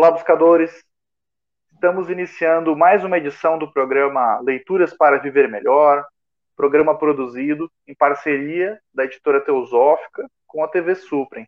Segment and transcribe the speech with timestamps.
[0.00, 0.82] Olá, buscadores!
[1.74, 6.06] Estamos iniciando mais uma edição do programa Leituras para Viver Melhor,
[6.56, 11.46] programa produzido em parceria da editora Teosófica com a TV Suprem.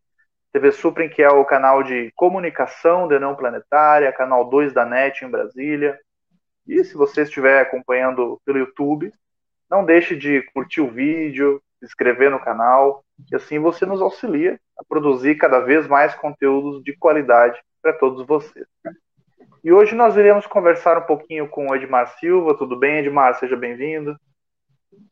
[0.52, 5.24] TV Suprem, que é o canal de comunicação da Não Planetária, canal 2 da NET
[5.24, 5.98] em Brasília.
[6.66, 9.10] E se você estiver acompanhando pelo YouTube,
[9.70, 14.60] não deixe de curtir o vídeo, se inscrever no canal, e assim você nos auxilia
[14.78, 18.66] a produzir cada vez mais conteúdos de qualidade para todos vocês.
[19.64, 22.56] E hoje nós iremos conversar um pouquinho com o Edmar Silva.
[22.56, 23.34] Tudo bem, Edmar?
[23.38, 24.16] Seja bem-vindo.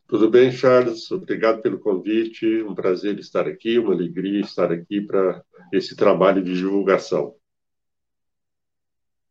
[0.07, 1.11] Tudo bem, Charles?
[1.11, 2.63] Obrigado pelo convite.
[2.63, 5.43] Um prazer estar aqui, uma alegria estar aqui para
[5.73, 7.35] esse trabalho de divulgação.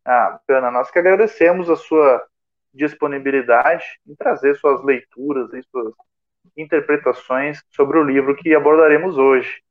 [0.06, 0.72] Ah, bacana.
[0.72, 2.26] Nós que agradecemos a sua
[2.74, 5.94] disponibilidade em trazer suas leituras e suas
[6.56, 9.62] interpretações sobre o livro que abordaremos hoje.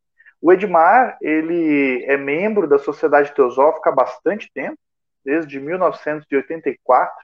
[0.41, 4.79] O Edmar, ele é membro da Sociedade Teosófica há bastante tempo,
[5.25, 7.15] desde 1984.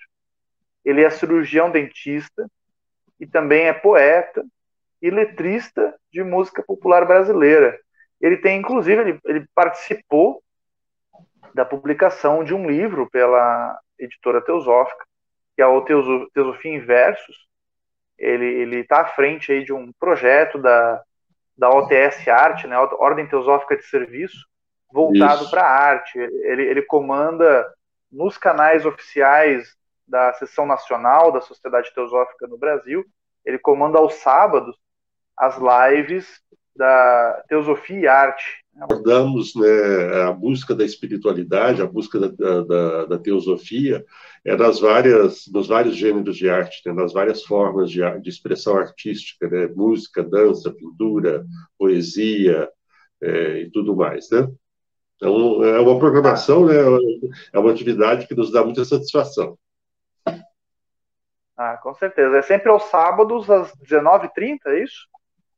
[0.85, 2.51] Ele é cirurgião dentista
[3.19, 4.45] e também é poeta
[5.01, 7.79] e letrista de música popular brasileira.
[8.21, 10.43] Ele tem, inclusive, ele, ele participou
[11.55, 15.05] da publicação de um livro pela editora Teosófica,
[15.55, 17.47] que é o Teosofia em Versos.
[18.19, 21.01] Ele está à frente aí de um projeto da
[21.57, 24.47] da OTS Arte, né, Ordem Teosófica de Serviço,
[24.93, 26.19] voltado para a arte.
[26.19, 27.67] Ele, ele comanda
[28.11, 33.05] nos canais oficiais da seção nacional da Sociedade Teosófica no Brasil,
[33.45, 34.77] ele comanda aos sábados
[35.37, 36.41] as lives
[36.77, 43.19] da Teosofia e Arte, abordamos né, a busca da espiritualidade, a busca da, da, da
[43.19, 44.05] teosofia,
[44.45, 48.77] é nas várias, nos vários gêneros de arte, né, nas várias formas de, de expressão
[48.77, 51.45] artística, né, música, dança, pintura,
[51.79, 52.69] poesia
[53.23, 54.49] é, e tudo mais, né?
[55.17, 56.75] Então, é uma programação, né,
[57.53, 59.57] é uma atividade que nos dá muita satisfação.
[61.57, 62.37] Ah, com certeza.
[62.37, 65.07] É sempre aos sábados, às 19h30, é isso?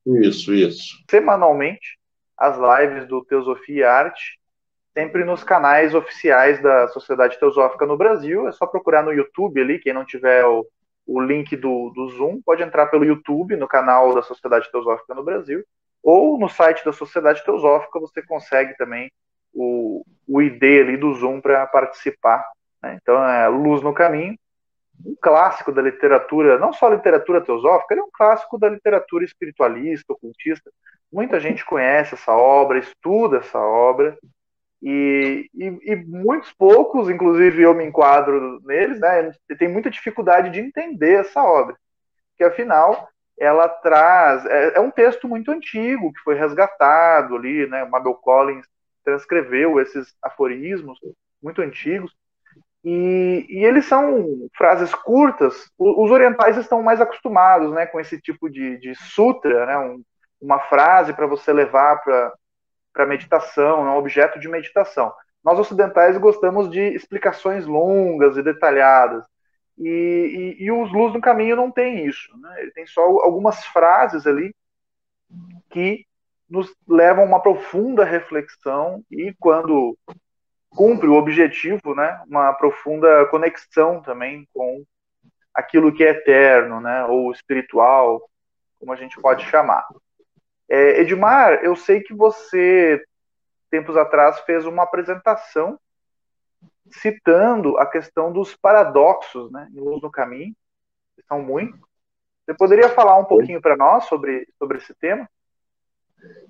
[0.07, 1.05] Isso, isso.
[1.11, 1.99] Semanalmente
[2.37, 4.39] as lives do Teosofia e Arte,
[4.93, 8.47] sempre nos canais oficiais da Sociedade Teosófica no Brasil.
[8.47, 10.67] É só procurar no YouTube ali, quem não tiver o,
[11.07, 15.25] o link do, do Zoom, pode entrar pelo YouTube, no canal da Sociedade Teosófica no
[15.25, 15.65] Brasil,
[16.03, 19.11] ou no site da Sociedade Teosófica você consegue também
[19.53, 22.45] o, o ID ali do Zoom para participar.
[22.83, 22.99] Né?
[23.01, 24.39] Então é Luz no Caminho,
[25.05, 30.13] um clássico da literatura, não só literatura teosófica, ele é um clássico da literatura espiritualista,
[30.13, 30.71] ocultista.
[31.13, 34.17] Muita gente conhece essa obra, estuda essa obra,
[34.83, 40.61] e, e, e, muitos poucos, inclusive eu me enquadro neles, né, tem muita dificuldade de
[40.61, 41.77] entender essa obra,
[42.37, 43.09] que afinal
[43.39, 48.67] ela traz, é, é, um texto muito antigo, que foi resgatado ali, né, Mabel Collins
[49.05, 50.99] transcreveu esses aforismos
[51.43, 52.15] muito antigos,
[52.89, 55.69] e, e, eles são frases curtas.
[55.77, 60.05] Os orientais estão mais acostumados né, com esse tipo de, de sutra, né, um,
[60.41, 62.01] uma frase para você levar
[62.93, 65.13] para meditação, é um objeto de meditação.
[65.43, 69.25] Nós ocidentais gostamos de explicações longas e detalhadas.
[69.77, 72.39] E, e, e os Luz no Caminho não tem isso.
[72.39, 72.63] Né?
[72.63, 74.55] Ele tem só algumas frases ali
[75.71, 76.07] que
[76.49, 79.99] nos levam a uma profunda reflexão e quando
[80.71, 84.85] cumpre o objetivo, né, uma profunda conexão também com
[85.55, 88.29] aquilo que é eterno, né, ou espiritual,
[88.79, 89.87] como a gente pode chamar.
[90.69, 93.03] É, Edmar, eu sei que você,
[93.71, 95.79] tempos atrás, fez uma apresentação
[96.91, 100.55] citando a questão dos paradoxos né, Luz no Caminho,
[101.17, 101.81] que são muitos.
[102.45, 105.29] Você poderia falar um pouquinho para nós sobre, sobre esse tema?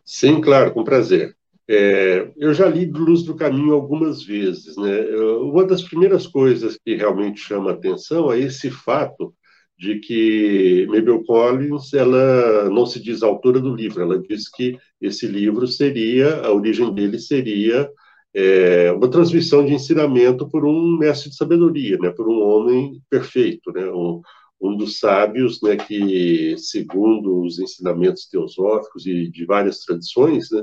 [0.05, 1.37] Sim, claro, com prazer.
[1.69, 4.77] É, eu já li Luz do Caminho algumas vezes.
[4.77, 5.01] Né?
[5.41, 9.35] Uma das primeiras coisas que realmente chama atenção é esse fato
[9.79, 15.27] de que Mabel Collins ela não se diz autora do livro, ela diz que esse
[15.27, 17.91] livro seria, a origem dele seria
[18.35, 23.71] é, uma transmissão de ensinamento por um mestre de sabedoria, né, por um homem perfeito,
[23.73, 24.21] né, um,
[24.61, 30.63] um dos sábios, né, que segundo os ensinamentos teosóficos e de várias tradições, né,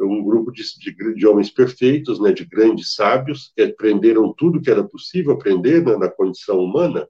[0.00, 4.70] um grupo de, de, de, homens perfeitos, né, de grandes sábios, que aprenderam tudo que
[4.70, 7.06] era possível aprender né, na condição humana,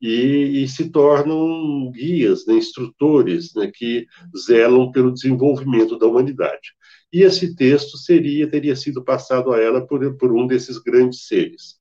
[0.00, 6.74] e, e, se tornam guias, né, instrutores, né, que zelam pelo desenvolvimento da humanidade.
[7.12, 11.76] E esse texto seria teria sido passado a ela por, por um desses grandes seres.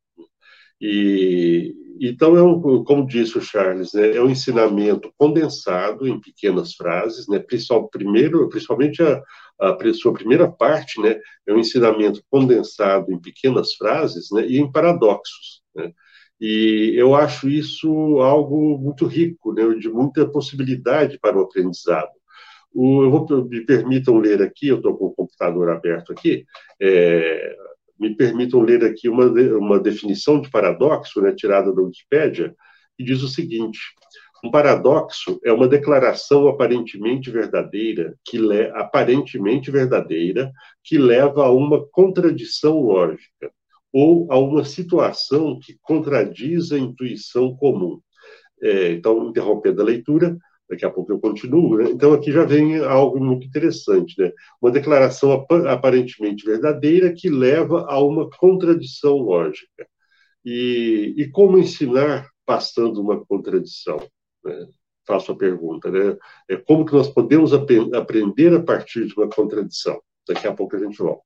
[0.79, 7.27] E então um, como disse o Charles, né, é um ensinamento condensado em pequenas frases,
[7.27, 7.41] né,
[7.91, 9.21] primeiro, principalmente a,
[9.59, 11.17] a sua primeira parte, né,
[11.47, 15.91] é um ensinamento condensado em pequenas frases, né, e em paradoxos, né?
[16.39, 17.89] E eu acho isso
[18.19, 22.11] algo muito rico, né, de muita possibilidade para o aprendizado.
[22.73, 26.45] O, eu vou, me permitam ler aqui, eu estou com o computador aberto aqui,
[26.81, 27.55] é,
[27.99, 32.55] me permitam ler aqui uma, uma definição de paradoxo, né, tirada da Wikipédia,
[32.97, 33.79] que diz o seguinte:
[34.43, 40.51] um paradoxo é uma declaração aparentemente verdadeira que le, aparentemente verdadeira
[40.83, 43.51] que leva a uma contradição lógica
[43.91, 47.99] ou a uma situação que contradiz a intuição comum.
[48.61, 50.37] É, então, interrompendo a leitura,
[50.69, 51.77] daqui a pouco eu continuo.
[51.77, 51.89] Né?
[51.89, 54.31] Então, aqui já vem algo muito interessante, né?
[54.61, 59.87] Uma declaração ap aparentemente verdadeira que leva a uma contradição lógica.
[60.43, 63.99] E, e como ensinar passando uma contradição?
[64.43, 64.67] Né?
[65.07, 66.17] Faço a pergunta, né?
[66.49, 69.99] É como que nós podemos ap aprender a partir de uma contradição?
[70.27, 71.23] Daqui a pouco a gente volta.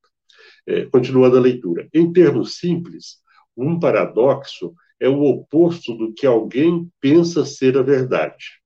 [0.68, 1.88] É, continuando a leitura.
[1.94, 3.20] Em termos simples,
[3.56, 8.59] um paradoxo é o oposto do que alguém pensa ser a verdade.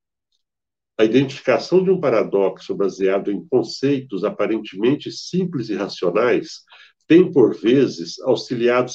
[0.96, 6.62] A identificação de um paradoxo baseado em conceitos aparentemente simples e racionais
[7.06, 8.90] tem, por vezes, auxiliado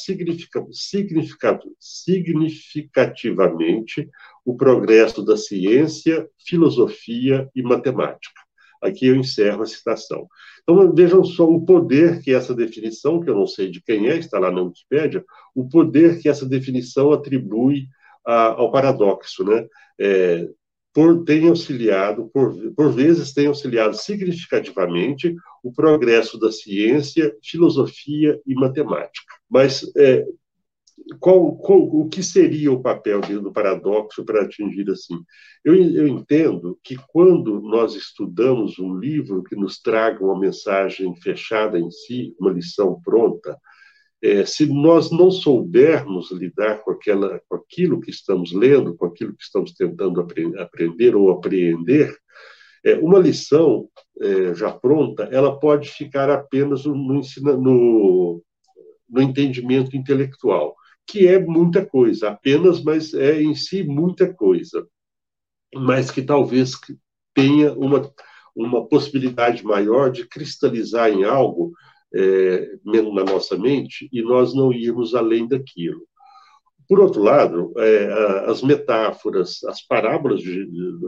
[1.80, 4.10] significativamente
[4.44, 8.42] o progresso da ciência, filosofia e matemática.
[8.82, 10.28] Aqui eu encerro a citação.
[10.64, 14.18] Então, vejam só o poder que essa definição, que eu não sei de quem é,
[14.18, 15.24] está lá na Wikipédia,
[15.54, 17.88] o poder que essa definição atribui
[18.26, 19.44] a, ao paradoxo.
[19.44, 19.68] Né?
[20.00, 20.48] É,
[21.00, 28.54] por, tem auxiliado, por, por vezes tem auxiliado significativamente o progresso da ciência, filosofia e
[28.54, 29.34] matemática.
[29.50, 30.26] Mas é,
[31.18, 35.16] qual, qual, o que seria o papel do paradoxo para atingir assim?
[35.64, 41.80] Eu, eu, entendo que quando nós estudamos um livro que nos traga uma mensagem fechada
[41.80, 43.58] em si, uma lição pronta,
[44.22, 49.36] é, se nós não soubermos lidar com, aquela, com aquilo que estamos lendo, com aquilo
[49.36, 50.26] que estamos tentando
[50.58, 52.14] aprender ou apreender,
[52.84, 53.90] é, uma lição
[54.22, 58.44] é, já pronta, ela pode ficar apenas no, no,
[59.10, 60.76] no entendimento intelectual
[61.10, 64.88] que é muita coisa, apenas, mas é em si muita coisa,
[65.74, 66.74] mas que talvez
[67.34, 68.14] tenha uma,
[68.56, 71.74] uma possibilidade maior de cristalizar em algo
[72.14, 76.08] é, na nossa mente e nós não irmos além daquilo.
[76.88, 81.00] Por outro lado, é, as metáforas, as parábolas de, de,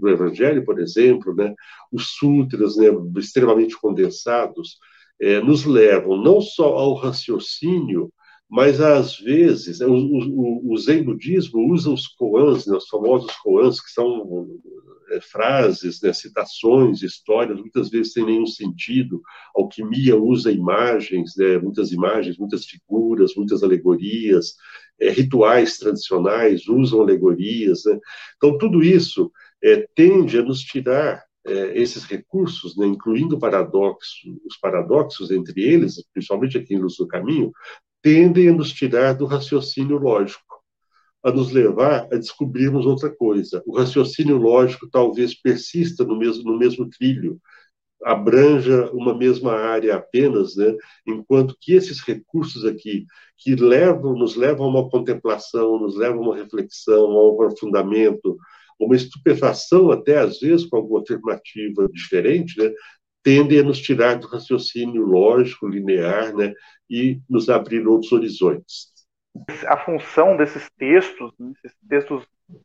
[0.00, 1.54] do Evangelho, por exemplo, né,
[1.92, 2.86] os sutras né,
[3.18, 4.78] extremamente condensados,
[5.20, 8.10] é, nos levam não só ao raciocínio
[8.48, 13.80] mas às vezes o, o, o Zen budismo usa os koans, né, os famosos koans,
[13.80, 14.46] que são
[15.10, 19.20] é, frases, né, citações, histórias, muitas vezes sem nenhum sentido.
[19.56, 24.54] A alquimia usa imagens, né, muitas imagens, muitas figuras, muitas alegorias.
[25.00, 27.84] É, rituais tradicionais usam alegorias.
[27.84, 27.98] Né?
[28.36, 29.30] Então, tudo isso
[29.62, 36.02] é, tende a nos tirar é, esses recursos, né, incluindo paradoxo, os paradoxos entre eles,
[36.12, 37.52] principalmente aqui em Luz do Caminho,
[38.06, 40.62] tendem a nos tirar do raciocínio lógico,
[41.24, 43.60] a nos levar a descobrirmos outra coisa.
[43.66, 47.40] O raciocínio lógico talvez persista no mesmo, no mesmo trilho,
[48.04, 50.72] abranja uma mesma área apenas, né?
[51.04, 56.28] enquanto que esses recursos aqui, que levam, nos levam a uma contemplação, nos levam a
[56.28, 58.38] uma reflexão, a um aprofundamento,
[58.78, 62.72] uma estupefação até às vezes com alguma afirmativa diferente, né?
[63.26, 66.54] Tendem a nos tirar do raciocínio lógico, linear, né,
[66.88, 68.92] e nos abrir outros horizontes.
[69.66, 72.24] A função desses textos, né, esses textos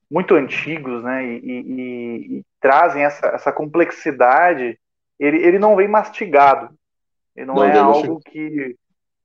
[0.10, 4.78] muito antigos, né, e, e, e trazem essa, essa complexidade,
[5.20, 6.70] ele, ele não vem mastigado,
[7.36, 8.76] ele não, não é algo que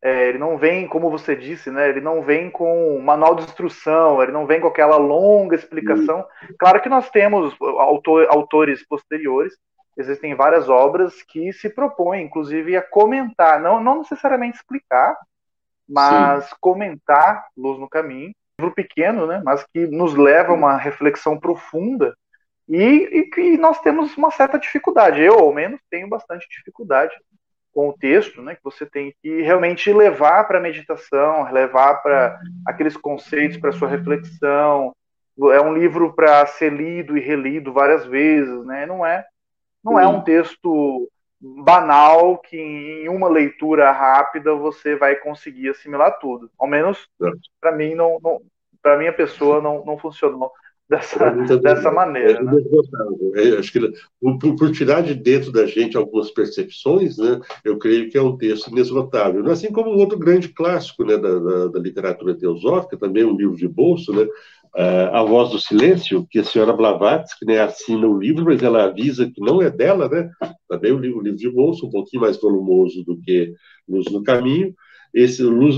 [0.03, 1.89] é, ele não vem, como você disse, né?
[1.89, 6.25] Ele não vem com manual de instrução, ele não vem com aquela longa explicação.
[6.59, 9.55] Claro que nós temos autor, autores posteriores
[9.97, 15.17] existem várias obras que se propõem, inclusive, a comentar, não, não necessariamente explicar,
[15.89, 16.57] mas Sim.
[16.61, 21.39] comentar Luz no Caminho, um livro pequeno, né, mas que nos leva a uma reflexão
[21.39, 22.15] profunda
[22.69, 25.23] e, que nós temos uma certa dificuldade.
[25.23, 27.15] Eu, ao menos, tenho bastante dificuldade
[27.73, 32.41] com o texto, né, que você tem que realmente levar para a meditação, levar para
[32.67, 34.93] aqueles conceitos, para sua reflexão.
[35.53, 38.87] É um livro para ser lido e relido várias vezes, né?
[38.87, 39.27] Não é
[39.87, 41.09] não é um texto
[41.41, 46.51] banal que em uma leitura rápida você vai conseguir assimilar tudo.
[46.59, 47.09] Ao menos
[47.61, 48.41] para mim não, não
[48.83, 50.51] para minha pessoa não, não funcionou
[50.89, 51.31] dessa,
[51.63, 52.39] dessa maneira.
[52.39, 52.53] É, né?
[53.35, 58.09] é, acho que por, por, tirar de dentro da gente algumas percepções, né, eu creio
[58.09, 59.49] que é um texto inesgotável.
[59.51, 63.57] Assim como um outro grande clássico né, da, da, da literatura teosófica, também um livro
[63.57, 64.27] de bolso, né,
[64.75, 69.31] a Voz do Silêncio, que a senhora Blavatsky né, assina o livro, mas ela avisa
[69.31, 70.31] que não é dela, né?
[70.69, 73.55] Também o livro, o livro de bolso, um pouquinho mais volumoso do que
[73.89, 74.75] Luz no Caminho,
[75.17, 75.77] esse luz,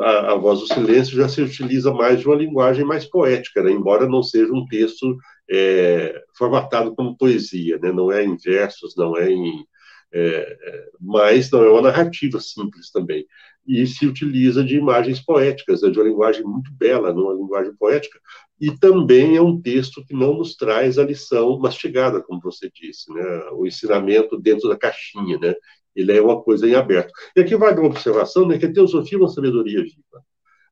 [0.00, 3.72] a, a, voz do silêncio já se utiliza mais de uma linguagem mais poética, né?
[3.72, 5.16] embora não seja um texto
[5.50, 7.90] é, formatado como poesia, né?
[7.90, 9.66] não é em versos, não é em
[10.12, 13.26] é, é, mas não é uma narrativa simples também.
[13.66, 15.90] E se utiliza de imagens poéticas, né?
[15.90, 18.18] de uma linguagem muito bela, numa linguagem poética.
[18.60, 23.12] E também é um texto que não nos traz a lição mastigada, como você disse,
[23.12, 23.22] né?
[23.52, 25.38] o ensinamento dentro da caixinha.
[25.38, 25.54] Né?
[25.96, 27.10] Ele é uma coisa em aberto.
[27.34, 30.22] E aqui vai uma observação, né, que a teosofia é uma sabedoria viva.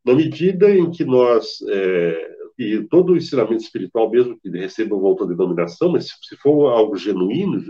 [0.04, 5.08] Na medida em que nós, é, e todo o ensinamento espiritual, mesmo que receba uma
[5.08, 7.62] outra denominação, mas se for algo genuíno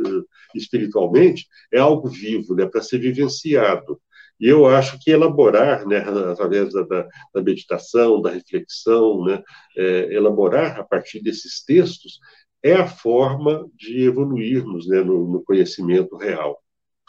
[0.54, 4.00] espiritualmente, é algo vivo, né, para ser vivenciado.
[4.38, 9.42] E eu acho que elaborar, né, através da, da, da meditação, da reflexão, né,
[9.76, 12.18] é, elaborar a partir desses textos,
[12.62, 16.58] é a forma de evoluirmos né, no, no conhecimento real.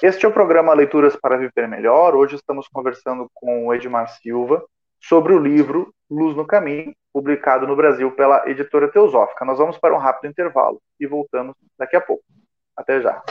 [0.03, 2.15] Este é o programa Leituras para Viver Melhor.
[2.15, 4.61] Hoje estamos conversando com o Edmar Silva
[4.99, 9.45] sobre o livro Luz no Caminho, publicado no Brasil pela editora Teosófica.
[9.45, 12.25] Nós vamos para um rápido intervalo e voltamos daqui a pouco.
[12.75, 13.23] Até já.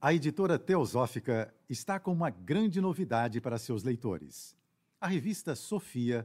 [0.00, 4.56] A editora Teosófica está com uma grande novidade para seus leitores.
[5.00, 6.24] A revista Sofia,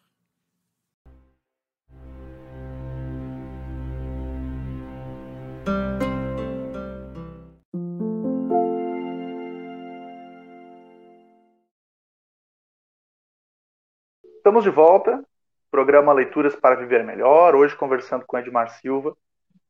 [14.51, 15.23] Estamos de volta.
[15.71, 17.55] Programa Leituras para Viver Melhor.
[17.55, 19.15] Hoje conversando com Edmar Silva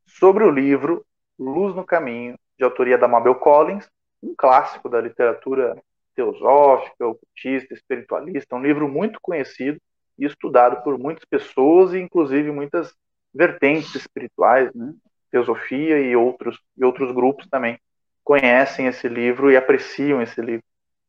[0.08, 1.06] sobre o livro
[1.38, 3.88] Luz no Caminho, de autoria da Mabel Collins,
[4.24, 5.78] um clássico da literatura
[6.16, 9.80] teosófica, ocultista, espiritualista, um livro muito conhecido
[10.18, 12.92] e estudado por muitas pessoas e inclusive muitas
[13.32, 14.96] vertentes espirituais, né?
[15.30, 17.80] teosofia e outros e outros grupos também
[18.24, 20.66] conhecem esse livro e apreciam esse livro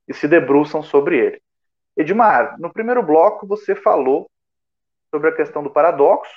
[0.06, 1.42] e se debruçam sobre ele.
[1.96, 4.30] Edmar, no primeiro bloco você falou
[5.10, 6.32] sobre a questão do paradoxo,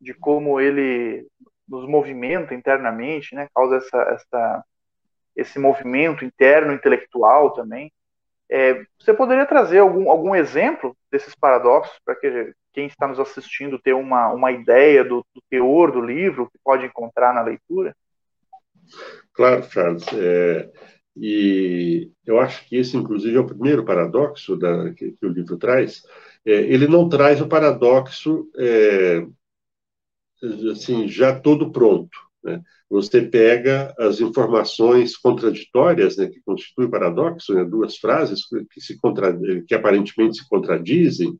[0.00, 1.26] de como ele
[1.66, 4.64] nos movimenta internamente, né, causa essa, essa
[5.34, 7.92] esse movimento interno intelectual também.
[8.48, 13.78] É, você poderia trazer algum, algum exemplo desses paradoxos para que quem está nos assistindo
[13.78, 17.94] ter uma, uma ideia do, do teor do livro que pode encontrar na leitura?
[19.32, 20.06] Claro, Charles.
[20.14, 20.70] É,
[21.16, 25.56] e eu acho que esse, inclusive, é o primeiro paradoxo da, que, que o livro
[25.56, 26.02] traz.
[26.44, 29.26] É, ele não traz o paradoxo é,
[30.70, 32.16] assim já todo pronto.
[32.44, 32.62] Né?
[32.90, 38.98] Você pega as informações contraditórias, né, que constituem paradoxo, né, duas frases que, se
[39.66, 41.36] que aparentemente se contradizem,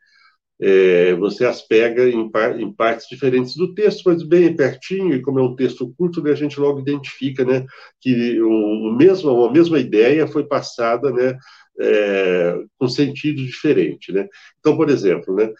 [0.60, 2.58] é, você as pega em, par...
[2.58, 6.32] em, partes diferentes do texto, mas bem pertinho, e como é um texto curto, né,
[6.32, 7.66] a gente logo identifica né,
[8.00, 11.38] que o mesmo, uma mesma ideia foi passada né,
[11.78, 14.12] é, com sentido diferente.
[14.12, 14.26] Né?
[14.58, 15.52] Então, por exemplo, né,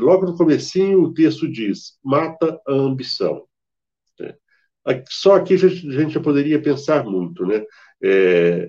[0.00, 3.44] logo no comecinho o texto diz, mata a ambição.
[5.08, 7.64] Só aqui a gente já poderia pensar muito, né?
[8.02, 8.68] É,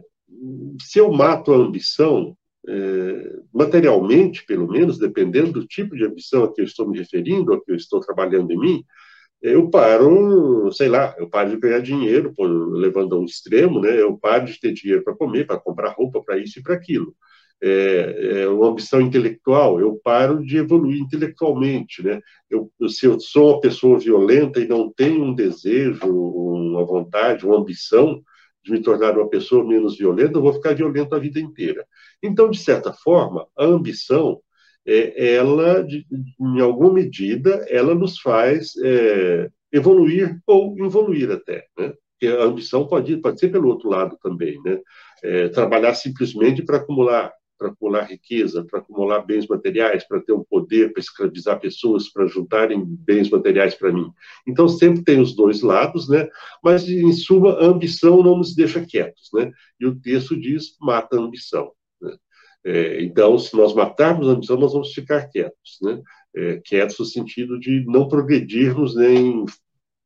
[0.79, 6.53] se eu mato a ambição, é, materialmente, pelo menos, dependendo do tipo de ambição a
[6.53, 8.83] que eu estou me referindo, a que eu estou trabalhando em mim,
[9.41, 13.99] eu paro, sei lá, eu paro de ganhar dinheiro, levando a um extremo, né?
[14.01, 17.13] Eu paro de ter dinheiro para comer, para comprar roupa, para isso e para aquilo.
[17.61, 22.19] é, é, uma ambição intelectual, eu paro de evoluir intelectualmente, né?
[22.49, 27.57] Eu, se eu sou uma pessoa violenta e não tenho um desejo, uma vontade, uma
[27.57, 28.21] ambição
[28.63, 31.85] de me tornar uma pessoa menos violenta, eu vou ficar violento a vida inteira.
[32.21, 34.39] Então, de certa forma, a ambição,
[34.85, 36.05] é, ela, de,
[36.39, 41.93] em alguma medida, ela nos faz é, evoluir ou involuir até, né?
[42.11, 44.79] Porque a ambição pode, pode ser pelo outro lado também, né?
[45.23, 50.43] É, trabalhar simplesmente para acumular para acumular riqueza, para acumular bens materiais, para ter um
[50.43, 54.11] poder, para escravizar pessoas, para juntarem bens materiais para mim.
[54.45, 56.27] Então sempre tem os dois lados, né?
[56.61, 59.49] Mas em suma a ambição não nos deixa quietos, né?
[59.79, 61.71] E o texto diz mata a ambição.
[62.01, 62.15] Né?
[62.65, 66.01] É, então se nós matarmos a ambição nós vamos ficar quietos, né?
[66.35, 69.45] É, quietos no sentido de não progredirmos nem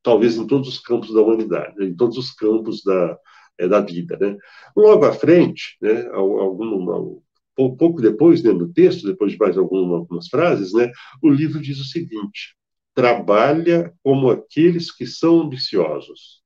[0.04, 3.18] talvez em todos os campos da humanidade, em todos os campos da,
[3.58, 4.18] é, da vida.
[4.20, 4.38] Né?
[4.76, 7.20] Logo à frente, né, algum,
[7.58, 10.92] pouco depois, né, no texto, depois de mais algumas, algumas frases, né,
[11.24, 12.56] o livro diz o seguinte:
[12.94, 16.42] trabalha como aqueles que são ambiciosos.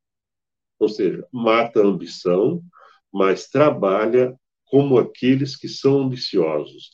[0.80, 2.62] Ou seja, mata a ambição,
[3.13, 6.91] mas trabalha como aqueles que são ambiciosos.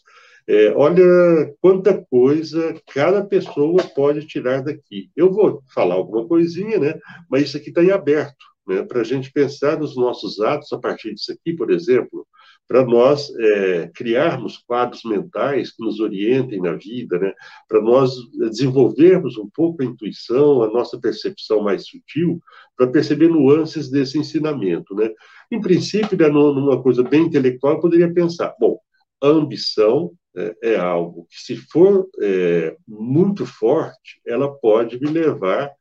[0.47, 5.11] É, olha quanta coisa cada pessoa pode tirar daqui.
[5.15, 6.99] Eu vou falar alguma coisinha, né?
[7.29, 8.81] Mas isso aqui está em aberto, né?
[8.83, 12.25] Para a gente pensar nos nossos atos a partir disso aqui, por exemplo,
[12.67, 17.33] para nós é, criarmos quadros mentais que nos orientem na vida, né?
[17.67, 22.41] para nós desenvolvermos um pouco a intuição, a nossa percepção mais sutil,
[22.75, 24.93] para perceber nuances desse ensinamento.
[24.93, 25.09] Né?
[25.49, 28.77] Em princípio, né, numa coisa bem intelectual, eu poderia pensar: bom,
[29.23, 35.71] a ambição é, é algo que, se for é, muito forte, ela pode me levar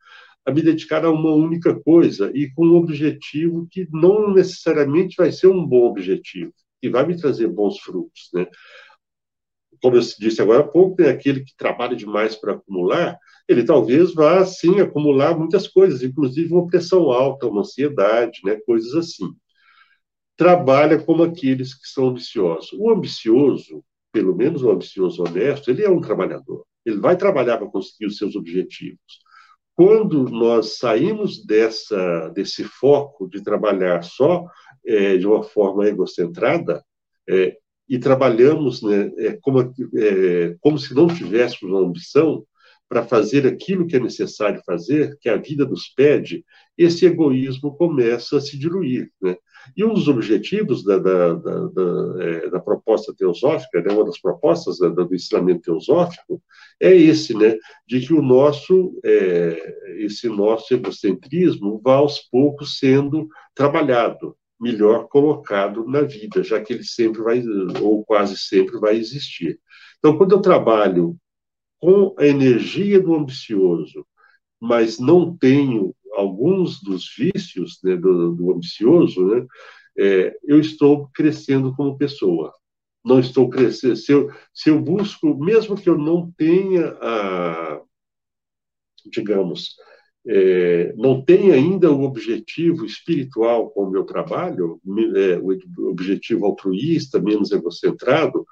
[0.46, 5.32] a me dedicar a uma única coisa e com um objetivo que não necessariamente vai
[5.32, 8.46] ser um bom objetivo que vai me trazer bons frutos, né?
[9.82, 14.14] Como eu disse agora há pouco, tem aquele que trabalha demais para acumular, ele talvez
[14.14, 18.56] vá, sim, acumular muitas coisas, inclusive uma pressão alta, uma ansiedade, né?
[18.66, 19.26] Coisas assim.
[20.36, 22.72] Trabalha como aqueles que são ambiciosos.
[22.74, 26.64] O ambicioso, pelo menos o ambicioso honesto, ele é um trabalhador.
[26.84, 29.25] Ele vai trabalhar para conseguir os seus objetivos
[29.76, 34.46] quando nós saímos dessa, desse foco de trabalhar só
[34.84, 36.82] é, de uma forma egocentrada
[37.28, 42.42] é, e trabalhamos né, é, como, é, como se não tivéssemos uma ambição
[42.88, 46.44] para fazer aquilo que é necessário fazer, que a vida nos pede,
[46.78, 49.10] esse egoísmo começa a se diluir.
[49.20, 49.36] Né?
[49.76, 54.20] E um dos objetivos da, da, da, da, é, da proposta teosófica, né, uma das
[54.20, 56.40] propostas do ensinamento teosófico,
[56.80, 63.28] é esse, né, de que o nosso, é, esse nosso egocentrismo vá aos poucos sendo
[63.54, 67.42] trabalhado, melhor colocado na vida, já que ele sempre vai,
[67.82, 69.58] ou quase sempre vai existir.
[69.98, 71.16] Então, quando eu trabalho
[71.80, 74.06] com a energia do ambicioso,
[74.60, 79.46] mas não tenho alguns dos vícios né, do, do, ambicioso, né,
[79.98, 82.52] é, eu estou crescendo como pessoa.
[83.04, 83.96] Não estou crescendo.
[83.96, 87.80] Se eu, se eu busco, mesmo que eu não tenha a,
[89.10, 89.76] digamos,
[90.28, 94.80] é, não tenha ainda o objetivo espiritual com o meu trabalho,
[95.14, 98.44] é, o objetivo altruísta, menos egocentrado,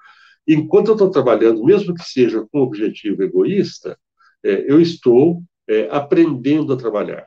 [0.47, 3.99] enquanto eu estou trabalhando, mesmo que seja com objetivo egoísta,
[4.43, 7.27] é, eu estou é, aprendendo a trabalhar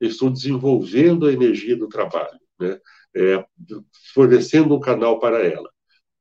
[0.00, 2.78] estou desenvolvendo a energia do trabalho, né?
[3.14, 3.44] É,
[4.14, 5.68] fornecendo um canal para ela.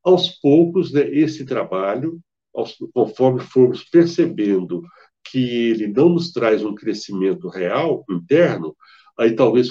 [0.04, 2.20] Aos poucos, né, esse trabalho,
[2.54, 4.82] aos, conforme formos percebendo
[5.24, 8.76] que ele não nos traz um crescimento real, interno,
[9.20, 9.70] aí talvez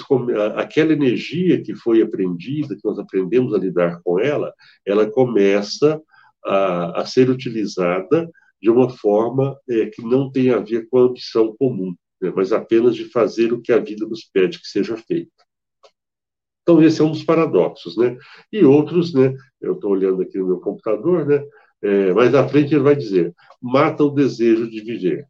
[0.55, 4.53] aquela energia que foi aprendida, que nós aprendemos a lidar com ela,
[4.85, 6.01] ela começa
[6.45, 8.29] a, a ser utilizada
[8.61, 12.51] de uma forma é, que não tem a ver com a ambição comum né, mas
[12.51, 15.31] apenas de fazer o que a vida nos pede que seja feito.
[16.61, 18.17] Então, esse é um dos paradoxos, né?
[18.51, 19.33] E outros, né?
[19.59, 21.43] Eu estou olhando aqui no meu computador, né?
[21.81, 25.25] É, mais à frente ele vai dizer: mata o desejo de viver,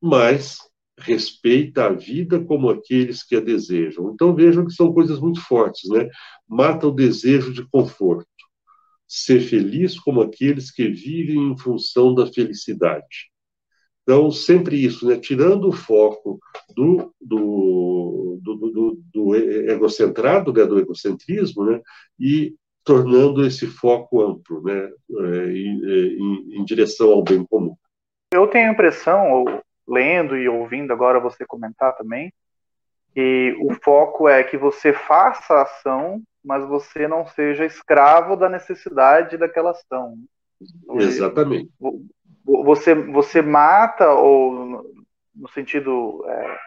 [0.00, 0.58] mas
[0.98, 4.12] respeita a vida como aqueles que a desejam.
[4.12, 6.08] Então vejam que são coisas muito fortes, né?
[6.46, 8.28] Mata o desejo de conforto,
[9.14, 13.30] ser feliz como aqueles que vivem em função da felicidade.
[14.02, 15.18] Então, sempre isso, né?
[15.18, 16.40] tirando o foco
[16.74, 20.64] do, do, do, do, do egocentrado, né?
[20.64, 21.80] do egocentrismo, né?
[22.18, 24.90] e tornando esse foco amplo, né?
[25.20, 27.76] É, em, em, em direção ao bem comum.
[28.32, 29.44] Eu tenho a impressão,
[29.86, 32.32] lendo e ouvindo agora você comentar também,
[33.14, 38.48] E o foco é que você faça a ação, mas você não seja escravo da
[38.48, 40.16] necessidade daquela ação.
[40.96, 41.70] Exatamente.
[42.44, 44.82] Você, você mata, ou
[45.34, 46.58] no sentido é,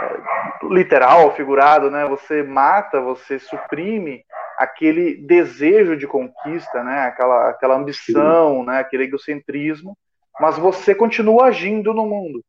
[0.00, 0.22] é,
[0.70, 2.06] literal, figurado, né?
[2.06, 4.24] Você mata, você suprime
[4.58, 7.00] aquele desejo de conquista, né?
[7.02, 8.78] Aquela, aquela ambição, né?
[8.78, 9.96] Aquele egocentrismo,
[10.40, 12.42] mas você continua agindo no mundo.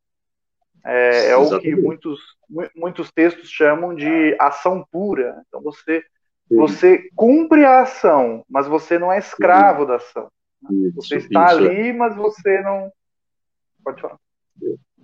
[0.84, 2.20] É, é o que muitos,
[2.74, 5.42] muitos textos chamam de ação pura.
[5.48, 6.02] Então você,
[6.50, 10.30] você cumpre a ação, mas você não é escravo da ação.
[10.94, 11.56] Você está isso.
[11.58, 12.90] ali, mas você não.
[13.84, 14.18] Pode falar.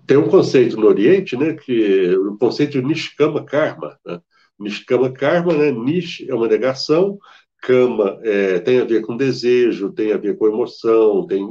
[0.05, 3.97] Tem um conceito no Oriente, né, que o conceito de Nishkama Karma.
[4.05, 4.19] Né?
[4.59, 5.71] Nishkama Karma, né?
[5.71, 7.17] Nish é uma negação,
[7.65, 11.43] Kama é, tem a ver com desejo, tem a ver com emoção, tem,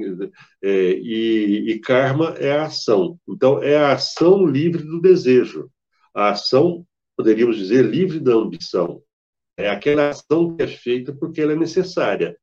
[0.63, 3.19] é, e, e, karma é a ação.
[3.29, 5.69] Então, é a ação livre do desejo.
[6.15, 9.03] A ação, poderíamos dizer, livre da ambição.
[9.57, 12.37] É aquela ação que é feita porque ela é necessária.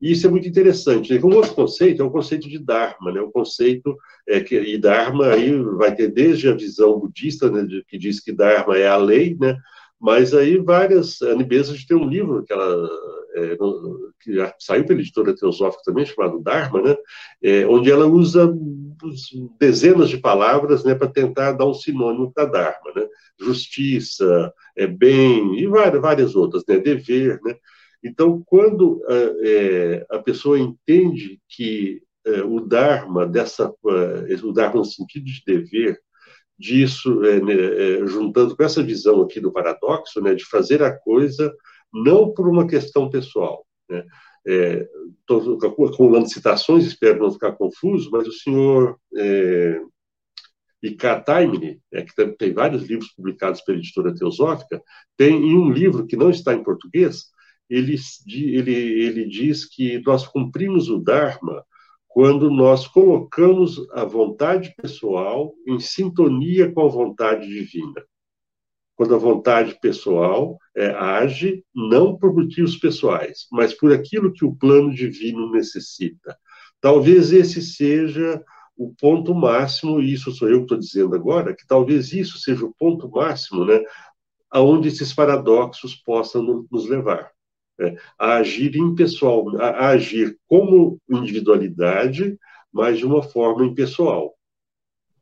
[0.00, 1.14] E isso é muito interessante.
[1.14, 1.20] Né?
[1.22, 3.20] Um outro conceito é o conceito de Dharma, né?
[3.20, 3.96] o conceito
[4.28, 8.32] é que e Dharma aí vai ter desde a visão budista, né, que diz que
[8.32, 9.56] Dharma é a lei, né?
[10.04, 12.90] Mas aí várias, a Nibesa tem um livro que ela
[13.36, 13.56] é,
[14.20, 16.94] que saiu pela editora teosófica também, chamado Dharma, né?
[17.42, 18.54] É, onde ela usa
[19.58, 23.08] dezenas de palavras né, para tentar dar um sinônimo para Dharma, né?
[23.40, 26.78] Justiça, é, bem e várias, várias outras, né?
[26.78, 27.56] Dever, né?
[28.04, 33.72] Então, quando é, a pessoa entende que é, o Dharma, dessa,
[34.28, 35.98] é, o Dharma no sentido de dever,
[36.58, 40.96] disso, é, né, é, juntando com essa visão aqui do paradoxo, né, de fazer a
[40.96, 41.52] coisa
[41.92, 43.64] não por uma questão pessoal.
[43.88, 44.04] Né?
[44.46, 44.88] É,
[45.28, 49.80] acumulando citações, espero não ficar confuso, mas o senhor é,
[50.82, 54.82] Ika Taimini, é, que tem, tem, vários livros publicados pela editora Teosófica,
[55.16, 57.32] tem em um livro que não está em português,
[57.70, 61.64] ele, ele, ele diz que nós cumprimos o Dharma
[62.14, 68.06] quando nós colocamos a vontade pessoal em sintonia com a vontade divina.
[68.94, 74.54] Quando a vontade pessoal é, age não por motivos pessoais, mas por aquilo que o
[74.54, 76.38] plano divino necessita.
[76.80, 78.40] Talvez esse seja
[78.76, 82.64] o ponto máximo, e isso sou eu que estou dizendo agora, que talvez isso seja
[82.64, 83.82] o ponto máximo, né,
[84.48, 87.33] aonde esses paradoxos possam nos levar
[88.18, 92.38] a agir impessoal, a, a agir como individualidade,
[92.72, 94.34] mas de uma forma impessoal.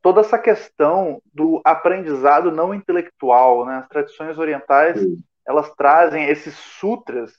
[0.01, 3.77] Toda essa questão do aprendizado não intelectual, né?
[3.77, 5.17] as tradições orientais, Sim.
[5.47, 7.33] elas trazem esses sutras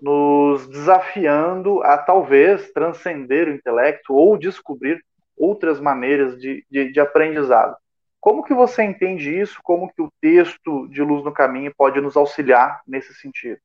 [0.00, 5.00] nos desafiando a talvez transcender o intelecto ou descobrir
[5.36, 7.76] outras maneiras de, de, de, aprendizado.
[8.20, 9.58] Como que você entende isso?
[9.62, 13.58] Como que o texto de Luz no Caminho pode nos auxiliar nesse sentido?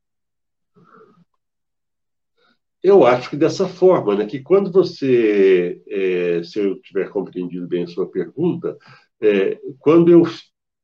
[2.84, 7.84] Eu acho que dessa forma, né, que quando você, é, se eu tiver compreendido bem
[7.84, 8.78] a sua pergunta,
[9.20, 10.24] é, quando eu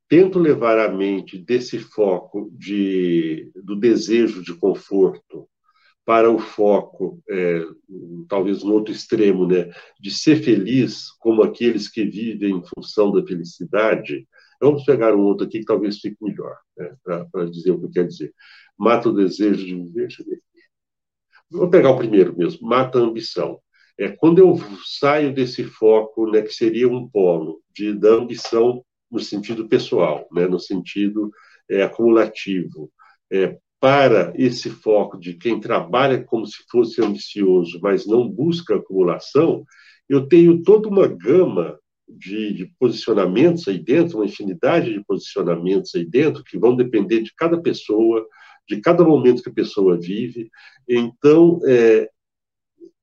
[0.10, 5.48] tento levar a mente desse foco de, do desejo de conforto
[6.06, 7.64] para o foco, é,
[8.28, 13.26] talvez no outro extremo, né, de ser feliz como aqueles que vivem em função da
[13.26, 14.28] felicidade,
[14.60, 16.96] vamos pegar um outro aqui que talvez fique melhor, né,
[17.32, 18.34] para dizer o que quer dizer.
[18.78, 20.42] Mata o desejo de viver, deixa eu ver
[21.54, 23.60] Vou pegar o primeiro mesmo, mata a ambição.
[23.98, 24.60] É quando eu
[25.00, 30.48] saio desse foco, né, que seria um polo de da ambição no sentido pessoal, né,
[30.48, 31.32] no sentido
[31.70, 32.92] é, acumulativo,
[33.32, 39.64] é, para esse foco de quem trabalha como se fosse ambicioso, mas não busca acumulação,
[40.10, 46.06] eu tenho toda uma gama de, de, posicionamentos aí dentro, uma infinidade de posicionamentos aí
[46.06, 48.26] dentro, que vão depender de cada pessoa,
[48.68, 50.50] de cada momento que a pessoa vive.
[50.88, 52.10] Então, é,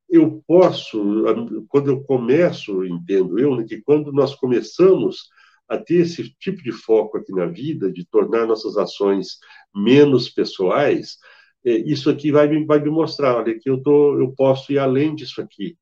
[0.09, 1.25] eu posso,
[1.69, 5.29] quando eu começo, entendo eu, né, que quando nós começamos
[5.69, 9.39] a ter esse tipo de foco aqui na vida, de tornar nossas ações
[9.73, 11.17] menos pessoais,
[11.65, 14.79] é, isso aqui vai me, vai me mostrar, olha, que eu, tô, eu posso ir
[14.79, 15.77] além disso aqui.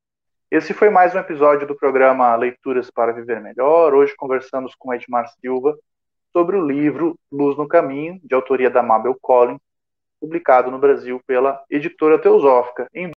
[0.50, 3.94] Esse foi mais um episódio do programa Leituras para Viver Melhor.
[3.94, 5.76] Hoje conversamos com Edmar Silva
[6.32, 9.60] sobre o livro Luz no Caminho, de autoria da Mabel Collins,
[10.20, 13.10] publicado no Brasil pela editora Teosófica, em